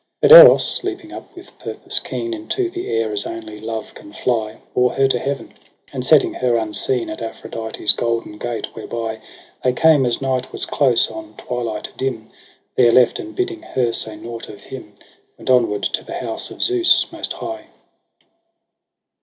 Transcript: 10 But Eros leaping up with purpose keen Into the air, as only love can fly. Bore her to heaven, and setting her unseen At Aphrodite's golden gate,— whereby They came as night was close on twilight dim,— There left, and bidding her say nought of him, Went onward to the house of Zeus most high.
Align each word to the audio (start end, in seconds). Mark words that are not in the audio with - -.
10 0.23 0.29
But 0.29 0.31
Eros 0.31 0.83
leaping 0.83 1.13
up 1.13 1.35
with 1.35 1.59
purpose 1.59 1.99
keen 1.99 2.33
Into 2.33 2.71
the 2.71 2.87
air, 2.89 3.11
as 3.13 3.27
only 3.27 3.59
love 3.59 3.93
can 3.93 4.11
fly. 4.13 4.57
Bore 4.73 4.93
her 4.93 5.07
to 5.07 5.19
heaven, 5.19 5.53
and 5.93 6.03
setting 6.03 6.33
her 6.33 6.55
unseen 6.57 7.07
At 7.07 7.21
Aphrodite's 7.21 7.93
golden 7.93 8.39
gate,— 8.39 8.65
whereby 8.73 9.21
They 9.63 9.73
came 9.73 10.07
as 10.07 10.19
night 10.19 10.51
was 10.51 10.65
close 10.65 11.11
on 11.11 11.35
twilight 11.37 11.91
dim,— 11.97 12.31
There 12.75 12.91
left, 12.91 13.19
and 13.19 13.35
bidding 13.35 13.61
her 13.61 13.93
say 13.93 14.15
nought 14.15 14.49
of 14.49 14.61
him, 14.61 14.95
Went 15.37 15.51
onward 15.51 15.83
to 15.83 16.03
the 16.03 16.15
house 16.17 16.49
of 16.49 16.63
Zeus 16.63 17.05
most 17.11 17.33
high. 17.33 17.67